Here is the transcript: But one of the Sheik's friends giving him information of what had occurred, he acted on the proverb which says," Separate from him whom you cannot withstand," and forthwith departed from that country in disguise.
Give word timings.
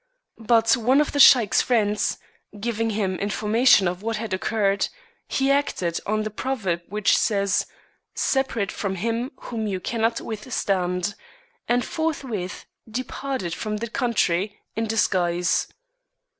But 0.39 0.75
one 0.75 0.99
of 0.99 1.11
the 1.11 1.19
Sheik's 1.19 1.61
friends 1.61 2.17
giving 2.59 2.89
him 2.89 3.17
information 3.19 3.87
of 3.87 4.01
what 4.01 4.15
had 4.17 4.33
occurred, 4.33 4.87
he 5.27 5.51
acted 5.51 5.99
on 6.07 6.23
the 6.23 6.31
proverb 6.31 6.81
which 6.87 7.15
says," 7.15 7.67
Separate 8.31 8.71
from 8.71 8.95
him 8.95 9.29
whom 9.39 9.67
you 9.67 9.79
cannot 9.79 10.19
withstand," 10.19 11.13
and 11.67 11.85
forthwith 11.85 12.65
departed 12.89 13.53
from 13.53 13.77
that 13.77 13.93
country 13.93 14.59
in 14.75 14.87
disguise. 14.87 15.67